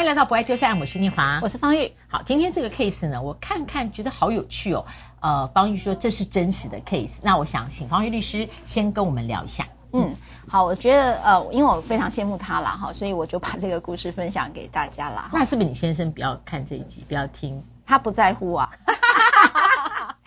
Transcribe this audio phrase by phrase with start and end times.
[0.00, 1.92] 欢迎来到不爱就散，我是念华，我是方玉。
[2.08, 4.86] 好，今天这个 case 呢，我看看觉得好有趣哦。
[5.20, 9.66] 呃，方玉说这是真实的 case，那我想请方玉律师先跟我们聊一下。
[9.92, 10.14] 嗯，
[10.48, 15.28] 好，我觉得呃，因为我非常羡慕他啦哈，所以我就把这个故事分享给大家啦。
[15.34, 17.62] 那是不是你先生不要看这一集，不要听？
[17.84, 18.70] 他不在乎啊。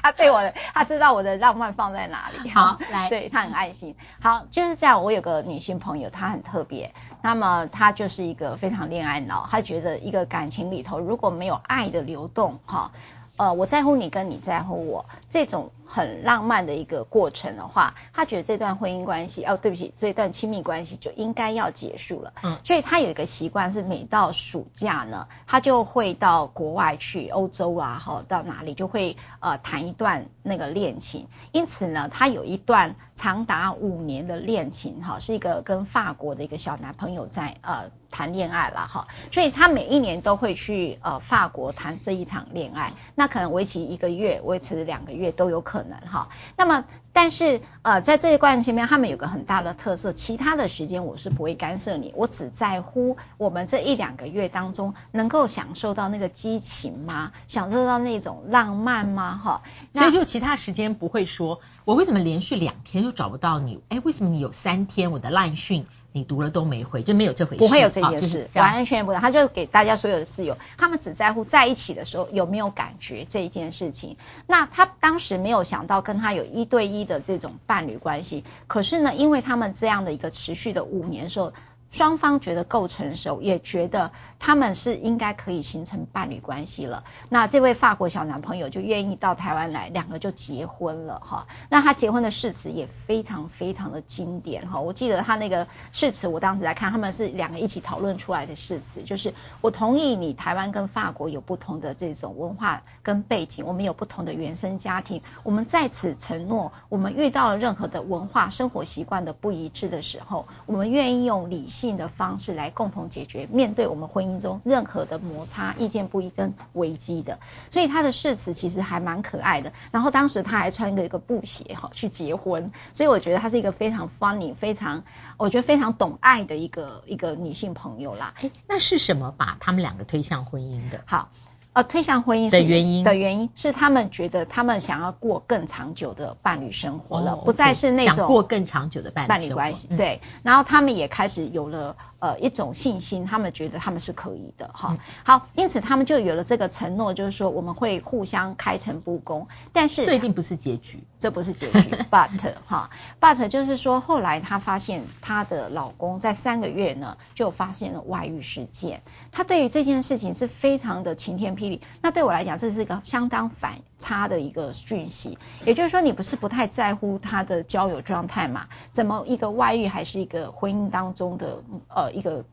[0.03, 2.49] 他对我的，他知道我的浪漫放在哪里。
[2.49, 3.95] 好，来，所以他很爱心。
[4.21, 5.01] 好，就是这样。
[5.01, 6.93] 我有个女性朋友，她很特别。
[7.23, 12.91] 那么他就是一个非常恋爱脑，他觉得一个感情里头如果没有爱的流动，哈。
[13.35, 22.31] 呃，我在乎你，跟你在乎我，这种很浪漫的一个过程的话，他觉得这段婚姻关系，哦，对不起，这段亲密关系就应该要结束了。
[22.43, 31.27] 嗯，所以他有一个习惯是，每到暑假呢，他就会到国外去，欧洲啊，哈，到哪里就会呃谈一段那个恋情。
[31.51, 37.89] 因此呢，他有一段长达五年的恋情，哈，是一个跟法国的一个小男朋友在呃。
[38.13, 46.29] 谈恋爱了哈，所以他每一年都会去呃法国谈这一场恋爱，那可能为期一个月，维持两个月都有可能哈。
[46.55, 57.31] 那么，但是呃在这一段前面，他们有个很大的特色，其他的时间我是不会干涉你，我只在乎我们这一两个月当中能够享受到那个激情吗？
[57.47, 59.41] 享受到那种浪漫吗？
[59.43, 63.81] 哈，所以就其他时间不会说，我为什么连续两天都找不到你？
[63.89, 65.87] 哎，为什么你有三天我的烂讯？
[66.13, 69.17] 你读了都没回，就没有这回事，不会有这件事，哦、完全不会。
[69.17, 74.15] 他就给大家所有的自由，他们只在乎在一起的时候有没有感觉这一件事情。
[74.47, 81.51] 那他当时没有想到跟他有一对一的这种伴侣关系，可是呢，因为他们这样的一个持续的五年的时候。
[81.93, 87.03] 双方觉得够成熟，也觉得他们是应该可以形成伴侣关系了。
[87.29, 91.45] 那这位法国小男朋友就愿意到台湾来，两个就结婚了哈。
[91.69, 94.81] 那他结婚的誓词也非常非常的经典哈。
[94.81, 111.82] 我记得他那个誓词，我当时在看，他们是两个一起讨论出来的誓词，就是我同意你台湾跟法国有不同的这种文化跟背景，我们有不同的原生家庭，我们在此承诺，我们遇到了任何的文化生活习惯的不一致的时候，我们愿意用理性。
[111.83, 117.39] 性的方式来共同解决面对我们婚姻中任何的摩擦、意见不一跟危机的，
[117.71, 119.73] 所以他的誓词其实还蛮可爱的。
[119.91, 125.03] 然后当时他还穿个一个布鞋哈去结婚，所以我觉得他是一个非常 funny、非常
[125.35, 128.33] 我觉得非常懂爱的一个一个女性朋友啦。
[128.37, 131.01] 哎，那是什么把他们两个推向婚姻的？
[131.05, 131.27] 好。
[131.73, 139.87] 呃，推向婚姻的原因的原因是他们觉得他们想要过更长久的伴侣生活了，哦、不再是那种想过更长久的伴侣伴侣关系。
[139.97, 144.89] 对，然后他们也开始有了呃一种信心，他们觉得他们是可以的哈。
[144.91, 149.47] 嗯、好，因此他们就有了这个承诺，就是说我们会互相开诚布公。
[149.71, 151.89] 但是这一定不是结局，这不是结局。
[152.11, 152.29] but
[152.67, 159.01] 哈，but 就是说后来她发现她的老公在三个月呢就发现了外遇事件，
[159.31, 161.62] 她对于这件事情是非常的晴天霹
[162.01, 165.37] 那对我来讲，这是一个相当反差的一个讯息。
[165.65, 168.67] 也就是说，你不是不太在乎他的交友状态嘛？
[168.91, 172.43] 怎么一个外遇还是一个婚姻当中的呃一个，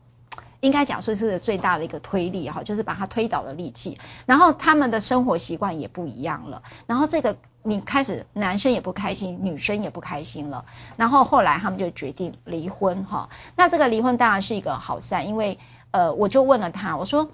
[0.61, 3.97] 应该讲说是最大的一个推力哈，就是把他推倒的利器。
[4.25, 6.63] 然后他们的生活习惯也不一样了。
[6.87, 10.65] 然后这个你开始男生也不开心，女生也不开心了。
[10.97, 13.29] 然后后来他们就决定离婚哈。
[13.55, 15.59] 那这个离婚当然是一个好事，因为
[15.91, 17.29] 呃我就问了他，我说。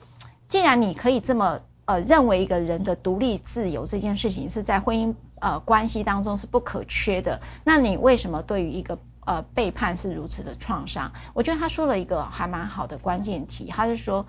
[0.48, 11.12] 既然你可以这么呃认为一个人的独立自由这件事情是在婚姻呃关系当中是不可缺的，那你为什么对于一个呃背叛是如此的创伤？
[11.34, 14.26] 我觉得他说了一个还蛮好的关键题，他是说，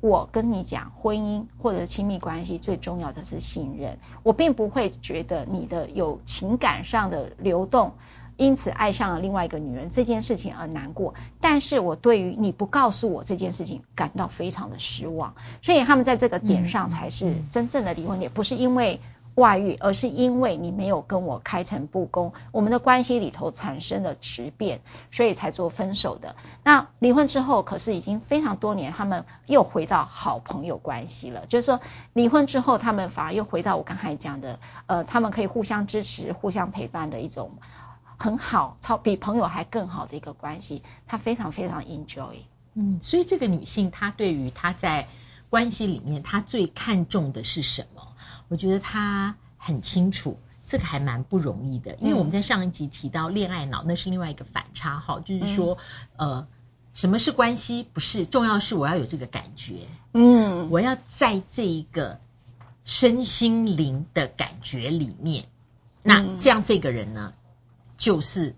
[0.00, 7.92] 我跟你讲，婚姻或者亲密关系最重要的是信任，我并不会觉得你的有情感上的流动。
[8.40, 11.12] 因此爱上了另外一个女人这件事情而难过，
[11.42, 18.98] 但是我对于你不告诉我这件事情感到非常的失望，所以他们在这个点上才是真正的离婚点，不是因为
[19.34, 24.80] 外遇，而是因为你没有跟我开诚布公，我们的关系里头产生了质变，
[25.12, 26.34] 所以才做分手的。
[26.64, 31.78] 那离婚之后，可是已经非常多年，他们又回到好朋友关系了，就是说
[32.14, 37.50] 离婚之后，他们反而又回到我刚才讲的，呃，他们可以互相支持、互相陪伴的一种。
[38.22, 42.36] 很好，超比朋友还更好的一个关系，她非常非常 enjoy。
[42.74, 45.08] 嗯，所以这个女性她对于她在
[45.48, 48.12] 关系里面，她最看重的是什么？
[48.48, 51.96] 我觉得她很清楚，这个还蛮不容易的。
[51.98, 55.78] 因为我们在上一集提到恋爱脑，那是另外一个反差哈，就是说，
[56.16, 56.46] 呃，
[56.92, 57.86] 什么是关系？
[57.90, 62.20] 不是重要，是我要有这个感觉，嗯，我要在这一个
[62.84, 65.46] 身心灵的感觉里面，
[66.02, 67.32] 那这样这个人呢？
[68.00, 68.56] 就是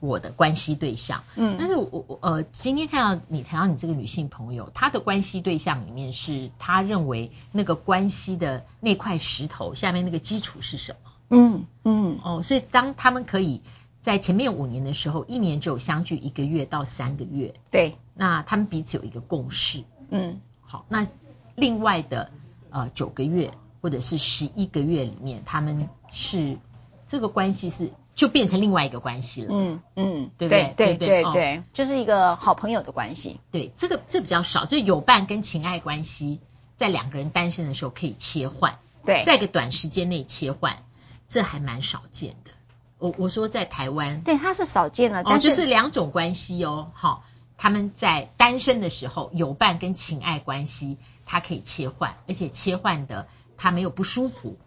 [0.00, 1.22] 我的关系对象。
[1.36, 11.10] 嗯，但是我我呃，今天看到你谈到你这个女性朋友，她的关系对象里面是她认为那个关系的那块石头下面那个基础是什么？
[11.30, 13.62] 嗯嗯哦，所以当他们可以
[14.00, 19.84] 在前面五年的时候，一年只有相聚一个月到三个月，对，那他们彼此有一个共识。
[20.10, 21.06] 嗯，好，那
[21.54, 22.30] 另外的
[22.70, 26.58] 呃九个月或者是十一个月里面，他们是
[27.06, 29.48] 这个关系是就变成另外一个关系了。
[29.50, 30.74] 嗯嗯，对不对？
[30.76, 33.40] 对对对对，就是一个好朋友的关系。
[33.50, 36.40] 对，这个这比较少，就是友伴跟情爱关系，
[36.76, 38.78] 在两个人单身的时候可以切换。
[39.04, 40.78] 对，在一个短时间内切换。
[41.26, 42.50] 这还蛮少见的，
[42.98, 47.24] 我我说在台湾，对，它是少见了，哦，就是两种关系哦，好，
[47.56, 53.26] 他们在单身的时候，友伴跟情爱关系，它可以切换，而且切换的
[53.56, 54.58] 他没有不舒服。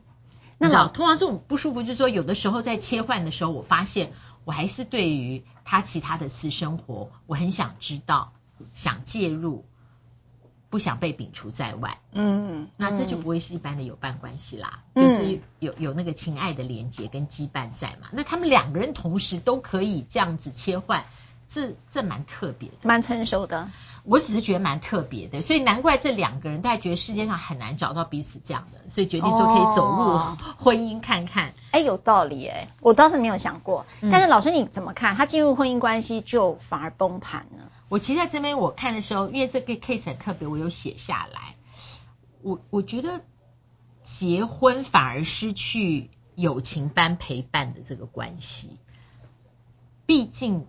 [0.57, 4.13] 那么通常这种不舒服，就是说有的时候在切换的时候，我发现
[4.45, 8.33] 我还是对于他其他的私生活，我很想知道，
[8.73, 9.65] 想介入。
[10.69, 18.09] 不想被摒除在外，嗯，那这就不会是一般的友伴关系啦，嗯、就是有有那个情爱的连接跟羁绊在嘛。
[18.11, 21.05] 那他们两个人同时都可以这样子切换，
[21.57, 23.69] 这这蛮特别的，蛮成熟的。
[24.03, 30.19] 我只是觉得蛮特别的，所以难怪这两个人大家觉得世界上很难找到彼此这样的，所以决定说可以走入
[30.63, 31.55] 婚姻看看。
[31.71, 33.87] 哎、哦，有道理哎，我倒是没有想过。
[34.01, 35.15] 嗯、但是老师你怎么看？
[35.15, 37.63] 他进入婚姻关系就反而崩盘呢？
[37.89, 41.55] 我其实在这边我看的时候，因为这个 case 很特别，我有写下来。
[42.43, 43.21] 我我觉得
[44.03, 48.77] 结婚反而失去友情般陪伴的这个关系。
[50.05, 50.67] 毕竟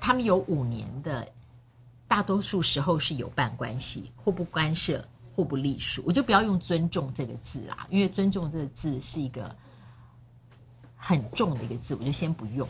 [0.00, 1.28] 他们有五年的，
[2.08, 5.06] 大多数时候是有伴关系，互不干涉，
[5.36, 6.02] 互不隶属。
[6.06, 9.54] 我就不要用尊重这个字啦，因为尊重这个字是一个
[10.96, 12.68] 很重的一个字，我就先不用。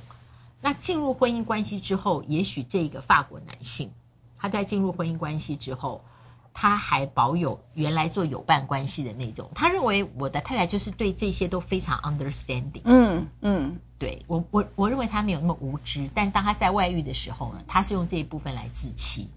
[0.61, 3.93] 那进入婚姻关系之后，也许这个法国男性，
[4.39, 6.05] 他在进入婚姻关系之后，
[6.53, 9.51] 他还保有原来做友伴关系的那种。
[9.55, 12.83] 他认为我的太太就是对这些都非常 understanding。
[12.85, 19.29] 嗯嗯，对我我我认为他没有那么无知，但当他在外遇的时候呢，他是用这一部分来自欺。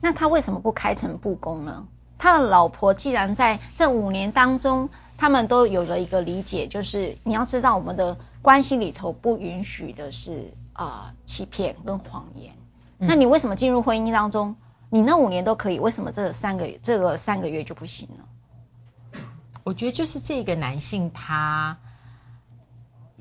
[0.00, 1.86] 那他为什么不开诚布公呢？
[2.18, 8.16] 他的老婆既然在这五年当中，他们都有了一个理解，就是你要知道我们的。
[8.40, 12.54] 关系里头不允许的是啊、呃、欺骗跟谎言，
[12.98, 14.54] 嗯、那你为什么进入婚姻当中，
[14.90, 19.20] 你那五年都可以，为什么这三个月这个三个月就不行呢？
[19.64, 21.78] 我觉得就是这个男性他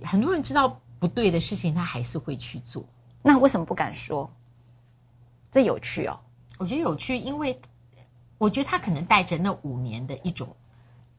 [0.04, 2.86] 很多人知道不对的事情，他还是会去做。
[3.22, 4.31] 那为什么不敢说？
[5.52, 6.22] 这有趣哦。
[6.58, 7.62] 我觉得有趣，因为
[8.38, 10.56] 我觉得他可能带着那五年的一种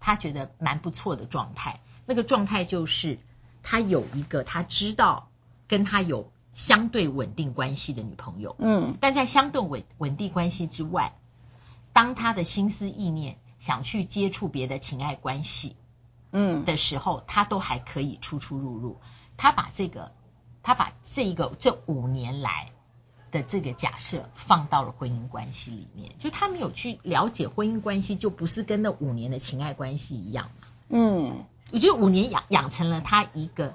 [0.01, 3.19] 他觉得蛮不错的状态，那个状态就是。
[3.61, 5.29] 他有一个他知道
[5.67, 11.16] 跟他有相对稳定关系的女朋友，嗯，但在相对稳稳定关系之外，
[11.93, 15.76] 当他的心思意念想去接触别的情爱关系，
[16.32, 16.64] 嗯。
[16.64, 18.99] 的时候，他都还可以出出入入。
[19.37, 20.10] 他把这个，
[20.64, 22.72] 他把这一个这五年来
[23.31, 31.44] 的这个假设放到了婚姻关系里面，就他没有去了解婚姻关系，就不是跟那五年的情爱关系一样嘛，嗯。
[31.70, 33.75] 我觉得五年养养成了他一个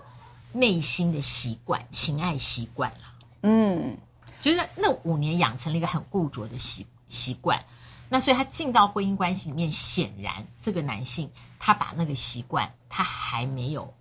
[0.54, 3.14] 内心的习惯，情爱习惯了。
[3.42, 3.98] 嗯，
[4.42, 7.66] 就是那五年养成了一个很固着的习习惯。
[8.10, 13.94] 那所以他进到婚姻关系里面，显然这个男性他把那个习惯他还没有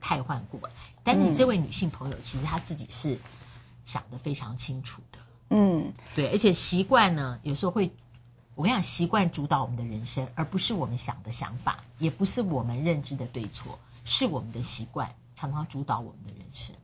[0.00, 0.70] 汰换过来。
[1.04, 3.18] 但是你这位女性朋友，其实她自己是
[3.84, 5.18] 想得非常清楚的。
[5.50, 7.92] 嗯，对，而且习惯呢，有时候会。
[8.54, 16.76] 我跟你讲，习惯主导我们的人生，而不是我们想的想法，也不是我们认知的对错，是我们的习惯常常主导我们的人生。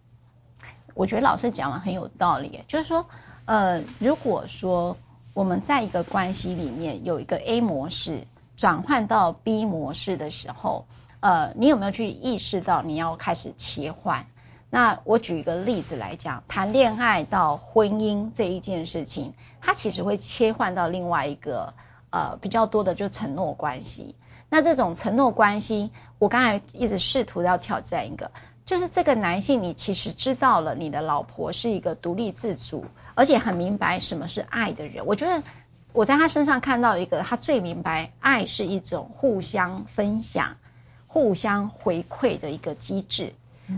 [0.93, 3.07] 我觉得老师讲的很有道理，就是说，
[3.45, 4.97] 呃，如果说
[5.33, 10.87] 我们在一个关系里面有一个 A 模式转换到 B 模式的时候，
[11.21, 14.27] 呃，你有没有去意识到你要开始切换？
[14.71, 21.75] 那我举一个例子来讲，谈恋爱到婚姻这一件事情，它其实会切换到另外一个
[22.11, 24.17] 呃比较多的就承诺关系。
[24.49, 28.31] 那这种承诺关系，我刚才一直试图要挑战一个，
[28.65, 35.05] 就是这个男性，你其实知道了你的老婆是一个独立自主，而且很明白什么是爱的人。
[35.07, 35.43] 我觉得
[35.93, 40.57] 我在他身上看到一个，他最明白爱是一种互相分享、
[41.07, 43.35] 互相回馈的一个机制。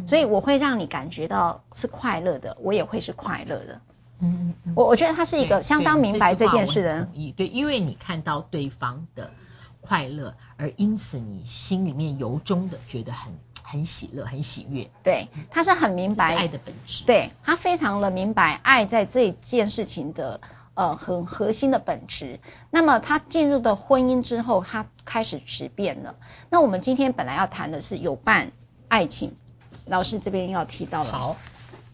[0.06, 3.80] 所以我会让你感觉到是快乐的，我也会是快乐的。
[4.20, 7.10] 嗯嗯，我我觉得他是一个相当明白这件事的人。
[7.12, 9.32] 对，对，因为你看到对方的
[9.80, 13.32] 快乐，而因此你心里面由衷的觉得很
[13.62, 14.90] 很喜乐、很喜悦。
[15.02, 17.04] 对，他是很明白爱的本质。
[17.04, 20.40] 对，他非常的明白爱在这件事情的
[20.74, 22.40] 呃很核心的本质。
[22.70, 26.16] 那么他进入的婚姻之后，他开始质变了。
[26.50, 28.52] 那我们今天本来要谈的是有伴
[28.88, 29.34] 爱情，
[29.86, 31.10] 老师这边要提到了。
[31.10, 31.36] 好，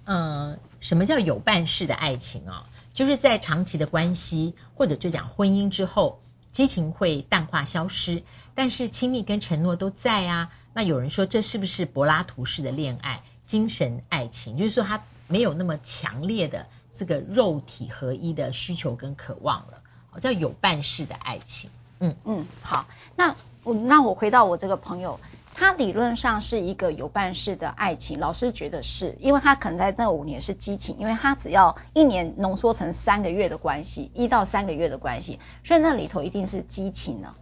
[0.04, 2.66] 嗯、呃，什么叫有伴式的爱情啊？
[2.94, 6.20] 就是在长期的关系或者就讲婚姻之后。
[6.56, 8.22] 激情会淡化消失，
[8.54, 10.50] 但是亲密跟承诺都在啊。
[10.72, 14.56] 那有人说这是不是柏拉图式的恋爱、精神爱情？
[14.56, 19.82] 就是说他没有那么强烈的这个肉体合一的需求跟渴望了，
[20.18, 21.68] 叫有伴式的爱情。
[22.00, 22.86] 嗯嗯，好，
[23.16, 25.20] 那我那我回到我这个朋友。
[25.58, 37.34] 他理论上是一个有伴式的爱情，老师觉得是因为他可能在这五年是激情，因为他只要一年浓缩成三个月的关系，一到三个月的关系，所以那里头一定是激情了。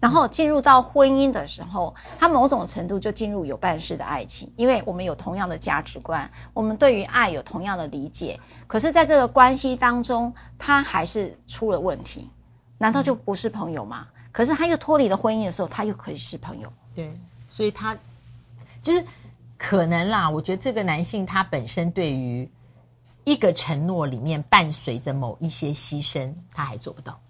[0.00, 8.40] 然后进入到婚姻的时候，他某种程度就进入有伴式的爱情，因为我们有同样的价值观，我们对于爱有同样的理解。
[8.66, 12.28] 可是，在这个关系当中，他还是出了问题，
[12.76, 14.08] 难道就不是朋友吗？
[14.32, 16.72] 可是他又脱离了婚姻的时候，他又可以是朋友。
[16.96, 17.14] 对。
[17.52, 17.98] 所以他
[18.82, 19.04] 就是
[19.58, 22.50] 可能啦，我觉得这个男性他本身对于
[23.24, 27.20] 一个承诺里面伴随着某一些牺牲，他还做不到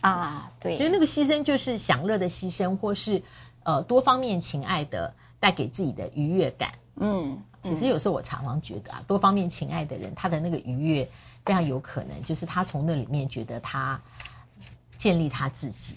[0.00, 0.50] 啊。
[0.58, 3.22] 对，所以那个牺牲就是享乐的牺牲，或是
[3.62, 6.72] 呃多方面情爱的带给自己的愉悦感。
[6.96, 11.08] 嗯，其实有时候我常常觉得啊，多方面情爱的人，他的那个愉悦
[11.44, 14.02] 非常有可能就是他从那里面觉得他
[14.96, 15.94] 建立他自己。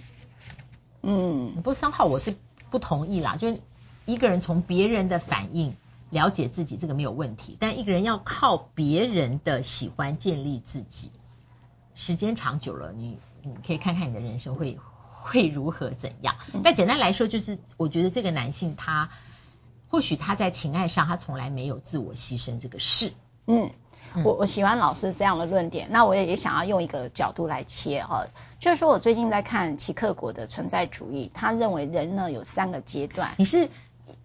[1.01, 2.35] 嗯，不过三号我是。
[2.69, 3.59] 不同意啦，就是
[4.05, 5.75] 一个人从别人的反应
[6.09, 7.57] 了解自己，这个没有问题。
[7.59, 11.11] 但一个人要靠别人的喜欢建立自己，
[11.95, 14.79] 时间长久了，你你可以看看你的人生会
[15.11, 16.35] 会如何怎样。
[16.63, 19.09] 但简单来说，就是我觉得这个男性他
[19.89, 23.13] 或许他在情爱上他从来没有自我牺牲这个事。
[23.45, 23.71] 嗯。
[24.23, 28.27] 我我喜欢老师这样的论点，那我也也想要用一个角度来切哈，
[28.59, 33.33] 就是说我最近在看齐克果的存在主义，他认为人呢有三个阶段。
[33.37, 33.69] 你是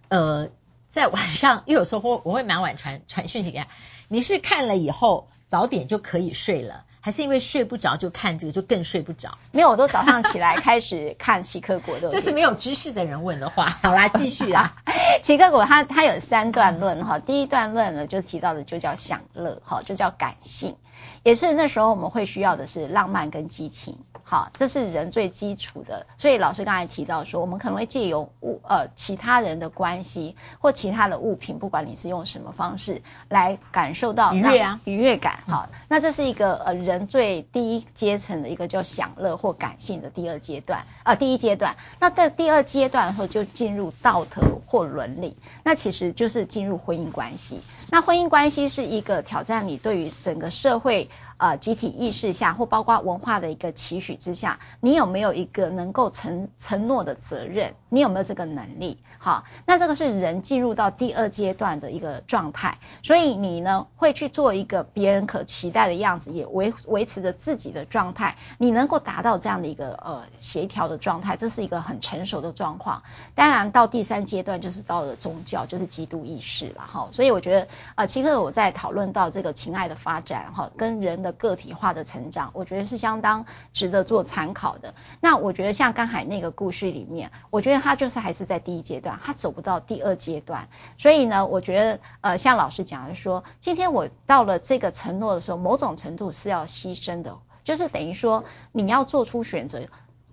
[0.09, 0.49] 呃
[0.87, 3.67] 在晚上，因为有时候我我会蛮晚传传讯息给他，
[4.07, 6.85] 你是看了以后早点就可以睡了。
[7.05, 9.37] 还是因为睡不着就看这个就更睡不着？
[9.51, 12.07] 没有，我都早上起来开始看奇克果的。
[12.15, 13.65] 这是没有知识的人问的话。
[13.83, 14.77] 好啦，继续啦。
[15.21, 20.77] 奇克果它它有三段论哈，第一段论呢就提到的就叫享乐哈，就叫感性，
[21.23, 23.97] 也是那时候我们会需要的是浪漫跟激情。
[24.33, 26.07] 好，这是人最基础的。
[26.17, 35.43] 所以老师刚才提到说，我们可能会借由物呃其他人的关系或其他的物品，不管你是用什么方式来感受到愉悦啊愉悦感。
[35.45, 41.75] 好，那这是一个呃人最第一阶层的一个叫享乐或感性的第二阶段啊、呃，第一阶段。
[41.99, 47.61] 那在第二阶段的时候就进入道德或伦理，那其实就是进入婚姻关系。
[47.91, 51.11] 那婚姻关系是一个挑战你对于整个社会。
[51.43, 57.73] 呃，集体意识下，或包括文化的一个期许之下，你有没有一个能够承承诺的责任？
[57.89, 58.97] 你有没有这个能力？
[59.19, 73.03] 好，那这个是人进入到第二阶段的一个状态，所以你呢会去做一个别人可期待的样子，也维维持着自己的状态，你能够达到这样的一个呃协调的状态，这是一个很成熟的状况。
[73.35, 77.09] 当然，到第三阶段就是到了宗教，就是基督意识了哈。
[77.11, 81.32] 所以我觉得，呃，其实我在讨论到这个情爱的发展哈，跟人的。
[81.33, 84.93] 个体化的成长，我觉得是相当值得做参考的。
[85.19, 90.67] 那我觉得像刚才那个故事里面，我觉得他就是还是在第一阶段，他走不到第二阶段。
[90.97, 99.81] 所以呢，我觉得呃，像老师讲的说，今天我到了这个承诺的时候，某种程度是要牺牲的，就是等于说你要做出选择。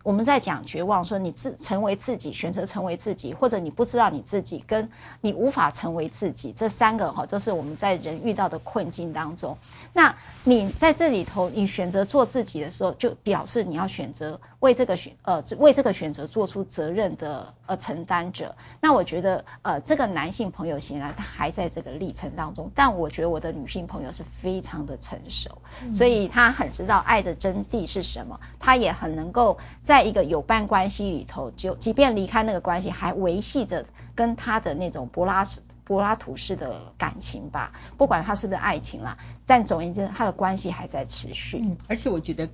[0.03, 4.89] 我们在讲绝望，说你自成为自己，选择成为自己，或者你不知道你自己，跟
[5.21, 9.59] 你无法成为自己，这三个哈都是我们在人遇到的困境当中。
[9.93, 18.55] 那你在这里头，你选择做自己的时候，就表示你要选择为这个选呃为这个选择做出责任的呃承担者。
[18.81, 25.51] 那我觉得呃这个男性朋友显然他还在这个历程当中，但我觉得我的女性朋友是非常的成熟，
[25.95, 29.59] 所以他很知道爱的真谛是什么，他也很能够。
[29.91, 35.45] 在一个有伴关系里头，就即便离开那个关系，还维系着跟他的那种柏拉
[35.83, 37.73] 柏拉图式的感情吧。
[37.99, 41.59] 不管他是不是爱情啦，但总而言之，他的关系还在持续。
[41.61, 42.49] 嗯，而且我觉得，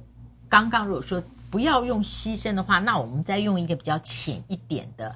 [0.49, 5.15] 刚刚如果说不要用牺牲的话，那我们再用一个比较浅一点的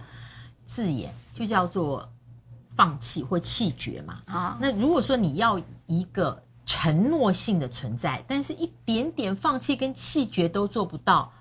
[0.66, 2.10] 字眼，就叫做
[2.76, 4.20] 放弃或弃绝嘛。
[4.26, 11.32] 啊，那如果说你要一个承诺性的存在，但是一点点放弃跟弃绝都做不到。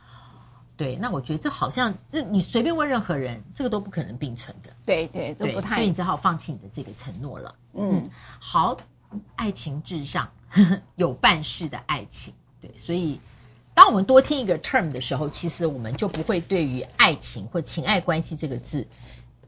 [0.80, 4.70] 对，那我觉得这好像这你随便问任何人，这个都不可能并存的。
[4.86, 5.76] 对对，都不太。
[5.76, 7.56] 所以你只好放弃你的这个承诺了。
[7.74, 8.10] 嗯，嗯，
[8.40, 8.78] 好，
[9.36, 10.32] 爱情至上，
[10.96, 12.34] 有办事的爱情。
[12.62, 13.20] 对，所以
[13.74, 18.88] 当我们多听一个 term 的时候，其实我们就不会对于爱情或情爱关系这个字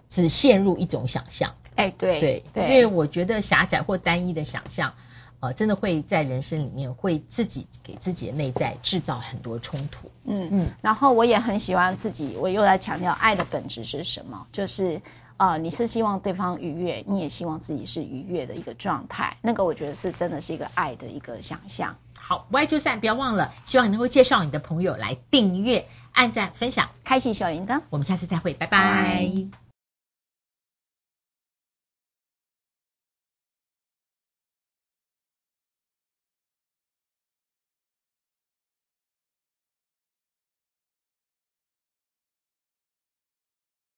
[0.10, 1.56] 只陷入一种想象。
[1.76, 4.96] 哎，对对对，因为我觉得狭窄或单一的想象。
[5.42, 10.10] 呃，真的会在人生里面会自己给自己的内在制造很多冲突。
[10.24, 14.48] 嗯嗯，然后我也很喜欢自己，我又来强调爱的本质是什么？
[14.54, 15.02] 就是
[15.38, 19.38] 呃，你是希望对方愉悦，你也希望自己是愉悦的一个状态。
[19.42, 21.96] 那个我觉得是真的是一个爱的一个想象。
[22.20, 27.82] 好，不爱就散，不要忘了，希望你能够介绍你的朋友来订阅、按赞、分享、开启小铃铛。
[27.90, 28.78] 我们下次再会，拜拜。
[28.78, 28.94] 拜
[29.26, 29.61] 拜。